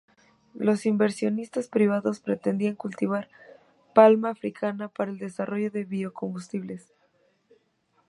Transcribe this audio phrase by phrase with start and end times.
[0.55, 3.29] Los inversionistas privados pretendían cultivar
[3.93, 6.91] Palma africana para el desarrollo de biocombustibles.